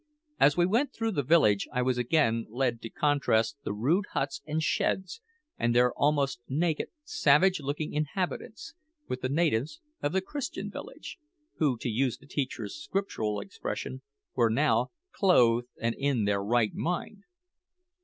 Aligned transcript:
As 0.39 0.57
we 0.57 0.65
went 0.65 0.93
through 0.95 1.11
the 1.11 1.21
village 1.21 1.67
I 1.71 1.83
was 1.83 1.99
again 1.99 2.47
led 2.49 2.81
to 2.81 2.89
contrast 2.89 3.57
the 3.63 3.71
rude 3.71 4.05
huts 4.13 4.41
and 4.47 4.59
sheds, 4.63 5.21
and 5.59 5.75
their 5.75 5.93
almost 5.93 6.41
naked, 6.49 6.87
savage 7.03 7.59
looking 7.61 7.93
inhabitants, 7.93 8.73
with 9.07 9.21
the 9.21 9.29
natives 9.29 9.79
of 10.01 10.13
the 10.13 10.21
Christian 10.21 10.71
village, 10.71 11.19
who, 11.57 11.77
to 11.77 11.87
use 11.87 12.17
the 12.17 12.25
teacher's 12.25 12.75
scriptural 12.81 13.39
expression, 13.39 14.01
were 14.33 14.49
now 14.49 14.89
"clothed 15.11 15.67
and 15.79 15.93
in 15.95 16.25
their 16.25 16.41
right 16.43 16.73
mind." 16.73 17.21